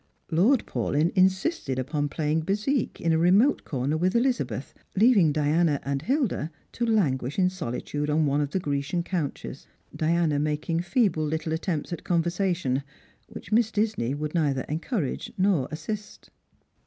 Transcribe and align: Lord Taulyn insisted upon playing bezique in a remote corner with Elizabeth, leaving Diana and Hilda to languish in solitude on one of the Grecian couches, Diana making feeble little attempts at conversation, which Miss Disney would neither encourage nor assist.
Lord 0.31 0.65
Taulyn 0.65 1.11
insisted 1.15 1.77
upon 1.77 2.09
playing 2.09 2.41
bezique 2.41 2.99
in 2.99 3.11
a 3.13 3.19
remote 3.19 3.63
corner 3.63 3.95
with 3.97 4.15
Elizabeth, 4.15 4.73
leaving 4.95 5.31
Diana 5.31 5.79
and 5.85 6.01
Hilda 6.01 6.49
to 6.71 6.87
languish 6.87 7.37
in 7.37 7.51
solitude 7.51 8.09
on 8.09 8.25
one 8.25 8.41
of 8.41 8.49
the 8.49 8.57
Grecian 8.59 9.03
couches, 9.03 9.67
Diana 9.95 10.39
making 10.39 10.79
feeble 10.79 11.23
little 11.23 11.53
attempts 11.53 11.93
at 11.93 12.03
conversation, 12.03 12.81
which 13.27 13.51
Miss 13.51 13.71
Disney 13.71 14.15
would 14.15 14.33
neither 14.33 14.61
encourage 14.63 15.31
nor 15.37 15.67
assist. 15.69 16.31